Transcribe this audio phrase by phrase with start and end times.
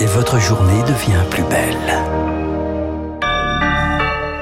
[0.00, 2.04] et votre journée devient plus belle.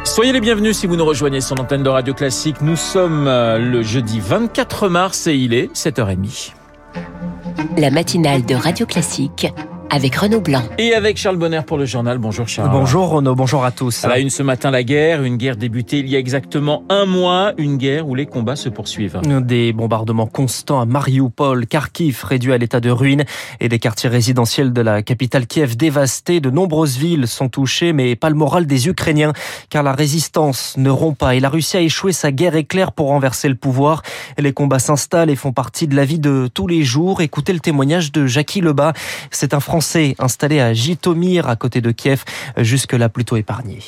[0.05, 2.61] Soyez les bienvenus si vous nous rejoignez sur l'antenne de Radio Classique.
[2.63, 6.53] Nous sommes euh, le jeudi 24 mars et il est 7h30.
[7.77, 9.49] La matinale de Radio Classique
[9.91, 10.63] avec Renaud Blanc.
[10.79, 12.19] Et avec Charles Bonner pour le journal.
[12.19, 12.71] Bonjour Charles.
[12.71, 14.05] Bonjour Renaud, bonjour à tous.
[14.05, 15.23] À la une ce matin, la guerre.
[15.23, 17.53] Une guerre débutée il y a exactement un mois.
[17.59, 19.21] Une guerre où les combats se poursuivent.
[19.43, 23.25] Des bombardements constants à Mariupol, Kharkiv réduit à l'état de ruine
[23.61, 26.41] et des quartiers résidentiels de la capitale Kiev dévastés.
[26.41, 29.33] De nombreuses villes sont touchées, mais pas le moral des Ukrainiens,
[29.71, 33.09] car la résistance ne rompt pas et la Russie a échoué sa guerre éclair pour
[33.09, 34.03] renverser le pouvoir.
[34.39, 37.21] Les combats s'installent et font partie de la vie de tous les jours.
[37.21, 38.93] Écoutez le témoignage de Jackie Lebas.
[39.31, 42.25] C'est un Français installé à Jitomir, à côté de Kiev,
[42.57, 43.81] jusque-là plutôt épargné.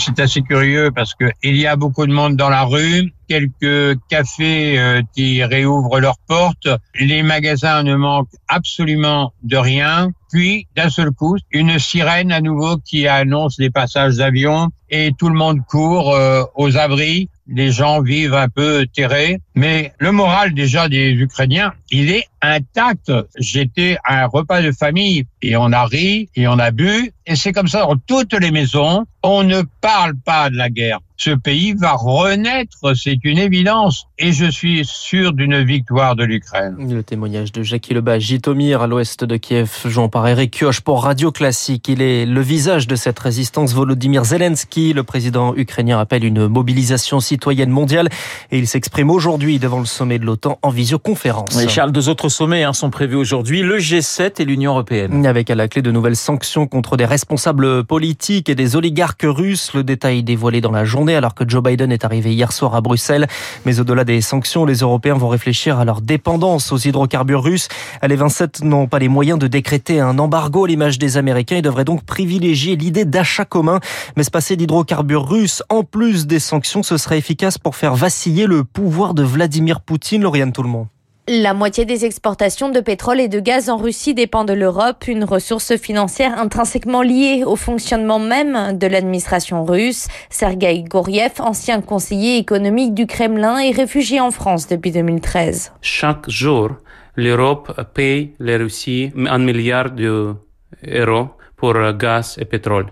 [0.00, 3.98] C'est assez curieux parce que il y a beaucoup de monde dans la rue, quelques
[4.08, 10.10] cafés euh, qui réouvrent leurs portes, les magasins ne manquent absolument de rien.
[10.32, 15.28] Puis, d'un seul coup, une sirène à nouveau qui annonce les passages d'avions et tout
[15.28, 17.28] le monde court euh, aux abris.
[17.46, 23.12] Les gens vivent un peu terrés, mais le moral déjà des Ukrainiens, il est intact.
[23.38, 27.36] J'étais à un repas de famille et on a ri et on a bu et
[27.36, 29.04] c'est comme ça dans toutes les maisons.
[29.22, 34.06] On ne parle pas de la guerre ce pays va renaître, c'est une évidence.
[34.18, 36.76] Et je suis sûr d'une victoire de l'Ukraine.
[36.78, 41.04] Le témoignage de Jackie Lebas, Jitomir, à l'ouest de Kiev, Jean par Eric Kioch pour
[41.04, 41.88] Radio Classique.
[41.88, 43.74] Il est le visage de cette résistance.
[43.74, 48.08] Volodymyr Zelensky, le président ukrainien, appelle une mobilisation citoyenne mondiale
[48.50, 51.54] et il s'exprime aujourd'hui devant le sommet de l'OTAN en visioconférence.
[51.56, 55.26] Oui, Charles, deux autres sommets hein, sont prévus aujourd'hui, le G7 et l'Union européenne.
[55.26, 59.72] Avec à la clé de nouvelles sanctions contre des responsables politiques et des oligarques russes.
[59.74, 62.80] Le détail dévoilé dans la journée alors que Joe Biden est arrivé hier soir à
[62.80, 63.26] Bruxelles.
[63.66, 67.68] Mais au-delà des sanctions, les Européens vont réfléchir à leur dépendance aux hydrocarbures russes.
[68.06, 71.62] Les 27 n'ont pas les moyens de décréter un embargo à l'image des Américains et
[71.62, 73.80] devraient donc privilégier l'idée d'achat commun.
[74.16, 78.46] Mais se passer d'hydrocarbures russes, en plus des sanctions, ce serait efficace pour faire vaciller
[78.46, 80.88] le pouvoir de Vladimir Poutine, Lauriane Tout le monde.
[81.28, 85.22] La moitié des exportations de pétrole et de gaz en Russie dépend de l'Europe, une
[85.22, 90.08] ressource financière intrinsèquement liée au fonctionnement même de l'administration russe.
[90.28, 95.72] Sergei Goriev, ancien conseiller économique du Kremlin, est réfugié en France depuis 2013.
[95.80, 96.70] Chaque jour,
[97.14, 102.86] l'Europe paye la Russie un milliard d'euros pour gaz et pétrole.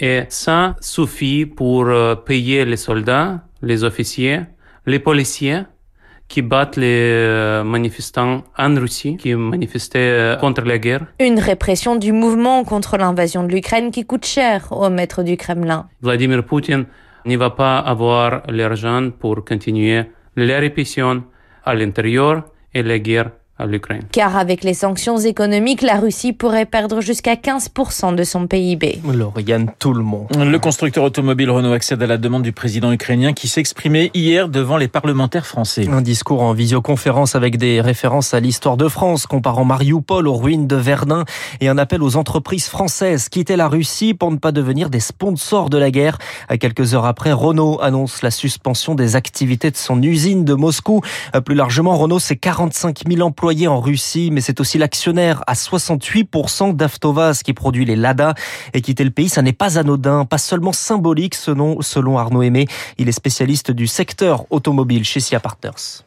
[0.00, 1.86] Et ça suffit pour
[2.24, 4.40] payer les soldats, les officiers,
[4.86, 5.62] les policiers
[6.30, 11.06] qui battent les euh, manifestants en Russie, qui manifestaient euh, contre la guerre.
[11.18, 15.88] Une répression du mouvement contre l'invasion de l'Ukraine qui coûte cher au maître du Kremlin.
[16.00, 16.86] Vladimir Poutine
[17.26, 20.04] ne va pas avoir l'argent pour continuer
[20.36, 21.24] la répression
[21.64, 23.32] à l'intérieur et la guerre
[23.66, 24.02] l'Ukraine.
[24.12, 29.00] Car avec les sanctions économiques, la Russie pourrait perdre jusqu'à 15% de son PIB.
[29.12, 30.28] Lauriane, tout le monde.
[30.36, 34.76] Le constructeur automobile Renault accède à la demande du président ukrainien qui s'exprimait hier devant
[34.76, 35.88] les parlementaires français.
[35.88, 40.66] Un discours en visioconférence avec des références à l'histoire de France, comparant Mariupol aux ruines
[40.66, 41.24] de Verdun
[41.60, 45.70] et un appel aux entreprises françaises quitter la Russie pour ne pas devenir des sponsors
[45.70, 46.18] de la guerre.
[46.48, 51.00] À quelques heures après, Renault annonce la suspension des activités de son usine de Moscou.
[51.44, 56.74] Plus largement, Renault, c'est 45 000 emplois en Russie, mais c'est aussi l'actionnaire à 68%
[56.74, 58.34] d'Avtovaz qui produit les Lada.
[58.74, 62.66] Et quitter le pays, ça n'est pas anodin, pas seulement symbolique selon, selon Arnaud Aimé.
[62.98, 66.04] Il est spécialiste du secteur automobile chez SIA Partners.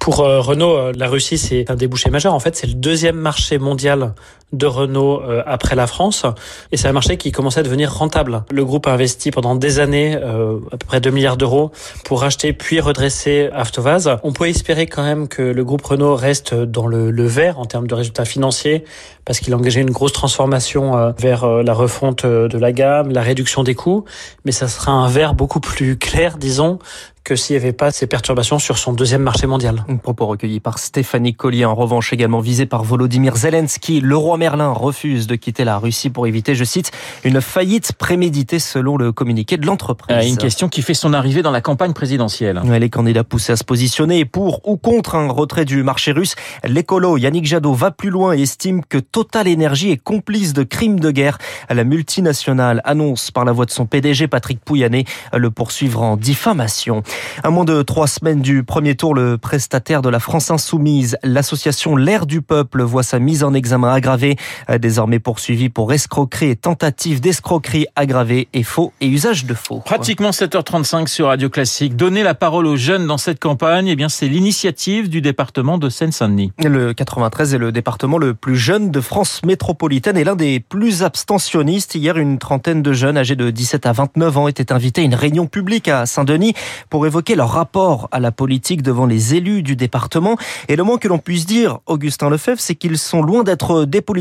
[0.00, 2.34] Pour euh, Renault, euh, la Russie, c'est un débouché majeur.
[2.34, 4.14] En fait, c'est le deuxième marché mondial
[4.52, 6.26] de Renault euh, après la France.
[6.72, 8.44] Et c'est un marché qui commençait à devenir rentable.
[8.50, 11.70] Le groupe a investi pendant des années, à peu près 2 milliards d'euros,
[12.04, 14.18] pour racheter puis redresser Avtovaz.
[14.22, 17.64] On peut espérer quand même que le groupe Renault reste dans le, le vert en
[17.64, 18.84] termes de résultats financiers,
[19.24, 23.62] parce qu'il a engagé une grosse transformation vers la refonte de la gamme, la réduction
[23.62, 24.04] des coûts.
[24.44, 26.78] Mais ça sera un vert beaucoup plus clair, disons,
[27.24, 29.84] que s'il n'y avait pas ces perturbations sur son deuxième marché mondial.
[29.88, 34.00] Un propos recueilli par Stéphanie Collier, en revanche également visé par Volodymyr Zelensky.
[34.00, 36.92] Le roi Merlin refuse de quitter la Russie pour éviter, je cite,
[37.24, 40.16] une faillite préméditée selon le communiqué de l'entreprise.
[40.16, 42.58] Euh, une question qui fait son arrivée dans la campagne présidentielle.
[42.64, 46.36] Les candidats poussés à se positionner pour ou contre un retrait du marché russe.
[46.64, 51.00] L'écolo Yannick Jadot va plus loin et estime que Total Energy est complice de crimes
[51.00, 51.36] de guerre.
[51.68, 55.04] La multinationale annonce par la voix de son PDG Patrick Pouyanné
[55.34, 57.02] le poursuivre en diffamation.
[57.42, 61.94] À moins de trois semaines du premier tour, le prestataire de la France Insoumise, l'association
[61.94, 64.78] L'air du peuple, voit sa mise en examen aggravée liberté.
[64.78, 69.82] Désormais poursuivi pour escroquerie et tentative d'escroquerie aggravée et faux et usage de faux.
[69.84, 71.96] Pratiquement 7h35 sur Radio Classique.
[71.96, 75.88] Donner la parole aux jeunes dans cette campagne, eh bien, c'est l'initiative du département de
[75.88, 76.52] Seine-Saint-Denis.
[76.58, 81.02] Le 93 est le département le plus jeune de France métropolitaine et l'un des plus
[81.02, 81.94] abstentionnistes.
[81.94, 85.14] Hier, une trentaine de jeunes âgés de 17 à 29 ans étaient invités à une
[85.14, 86.54] réunion publique à Saint-Denis
[86.88, 90.36] pour évoquer leur rapport à la politique devant les élus du département.
[90.68, 94.19] Et le moins que l'on puisse dire, Augustin Lefebvre, c'est qu'ils sont loin d'être dépolitisés,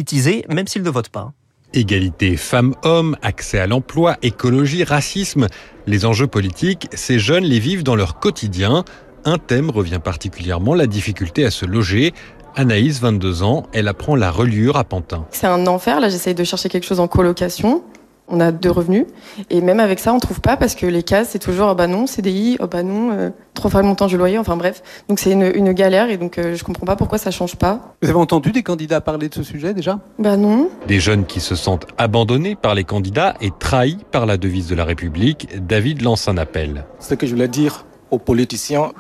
[0.50, 1.34] même s'ils ne votent pas.
[1.74, 5.48] Égalité femmes-hommes, accès à l'emploi, écologie, racisme.
[5.86, 8.84] Les enjeux politiques, ces jeunes les vivent dans leur quotidien.
[9.24, 12.14] Un thème revient particulièrement, la difficulté à se loger.
[12.56, 15.26] Anaïs, 22 ans, elle apprend la reliure à Pantin.
[15.30, 17.84] C'est un enfer, là j'essaye de chercher quelque chose en colocation
[18.30, 19.06] on a deux revenus.
[19.50, 21.88] Et même avec ça, on trouve pas parce que les cases, c'est toujours, oh bah
[21.88, 24.82] non, CDI, oh bah non, euh, trois fois le montant du loyer, enfin bref.
[25.08, 27.96] Donc c'est une, galère et donc euh, je comprends pas pourquoi ça change pas.
[28.02, 30.00] Vous avez entendu des candidats parler de ce sujet déjà?
[30.18, 30.70] Bah non.
[30.88, 34.76] Des jeunes qui se sentent abandonnés par les candidats et trahis par la devise de
[34.76, 36.86] la République, David lance un appel.
[37.00, 38.92] Ce que je voulais dire aux politiciens,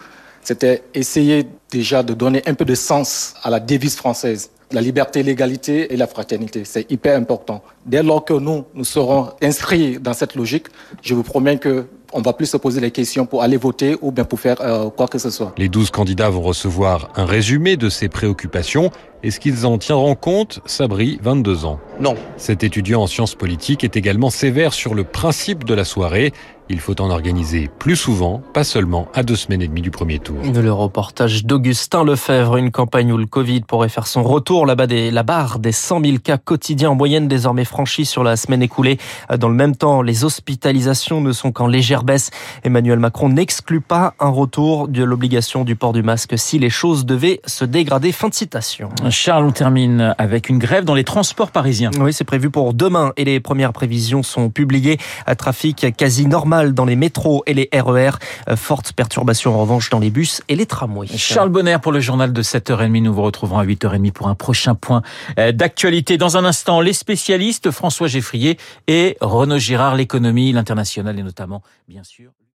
[0.41, 5.23] c'était essayer déjà de donner un peu de sens à la devise française la liberté,
[5.23, 6.63] l'égalité et la fraternité.
[6.65, 7.63] C'est hyper important.
[7.85, 10.67] Dès lors que nous, nous serons inscrits dans cette logique,
[11.01, 14.11] je vous promets que on va plus se poser les questions pour aller voter ou
[14.11, 15.53] bien pour faire euh, quoi que ce soit.
[15.57, 18.91] Les 12 candidats vont recevoir un résumé de ces préoccupations.
[19.21, 21.79] Est-ce qu'ils en tiendront compte Sabri, 22 ans?
[21.99, 22.15] Non.
[22.37, 26.31] Cet étudiant en sciences politiques est également sévère sur le principe de la soirée.
[26.71, 30.19] Il faut en organiser plus souvent, pas seulement à deux semaines et demie du premier
[30.19, 30.37] tour.
[30.43, 35.09] Le reportage d'Augustin Lefebvre, une campagne où le Covid pourrait faire son retour là-bas des,
[35.09, 38.99] la barre des 100 000 cas quotidiens en moyenne désormais franchis sur la semaine écoulée.
[39.39, 42.29] Dans le même temps, les hospitalisations ne sont qu'en légère baisse.
[42.63, 47.03] Emmanuel Macron n'exclut pas un retour de l'obligation du port du masque si les choses
[47.03, 48.11] devaient se dégrader.
[48.11, 48.89] Fin de citation.
[49.09, 51.91] Charles, on termine avec une grève dans les transports parisiens.
[51.99, 54.97] Oui, c'est prévu pour demain et les premières prévisions sont publiées.
[55.25, 58.11] à Trafic quasi normal dans les métros et les RER.
[58.49, 61.07] Euh, forte perturbation en revanche dans les bus et les tramways.
[61.17, 63.01] Charles Bonner pour le journal de 7h30.
[63.01, 65.01] Nous vous retrouverons à 8h30 pour un prochain point
[65.37, 66.17] euh, d'actualité.
[66.17, 68.57] Dans un instant, les spécialistes François Geffrier
[68.87, 72.31] et Renaud Girard, l'économie, l'international et notamment, bien sûr.